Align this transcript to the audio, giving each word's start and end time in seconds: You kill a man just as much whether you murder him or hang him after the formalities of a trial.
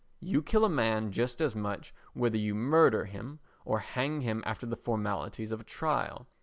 You 0.19 0.41
kill 0.41 0.65
a 0.65 0.67
man 0.67 1.11
just 1.11 1.41
as 1.41 1.55
much 1.55 1.93
whether 2.13 2.35
you 2.35 2.55
murder 2.55 3.05
him 3.05 3.39
or 3.65 3.77
hang 3.77 4.21
him 4.21 4.41
after 4.47 4.65
the 4.65 4.75
formalities 4.75 5.51
of 5.51 5.61
a 5.61 5.63
trial. 5.63 6.25